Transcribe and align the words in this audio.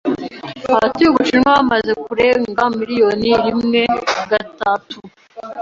Abatuye 0.69 1.07
Ubushinwa 1.09 1.47
bamaze 1.57 1.91
kurenga 2.03 2.61
miliyari 2.77 3.29
rimwe.gatatu. 3.45 4.97